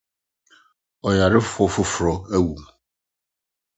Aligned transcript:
Ɔyarefo 1.07 1.63
foforow 1.73 2.17
awu. 2.37 2.55